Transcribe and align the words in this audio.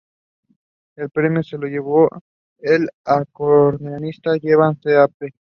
El 0.95 1.11
premio 1.11 1.43
se 1.43 1.59
lo 1.59 1.67
llevó 1.67 2.09
el 2.57 2.89
acordeonista 3.05 4.31
Joseba 4.41 4.73
Tapia. 4.73 5.29